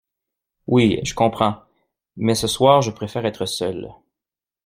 Oui, 0.65 0.99
je 1.03 1.13
comprends, 1.13 1.61
mais 2.17 2.33
ce 2.33 2.47
soir 2.47 2.81
je 2.81 2.89
préfère 2.89 3.27
être 3.27 3.45
seul. 3.45 3.93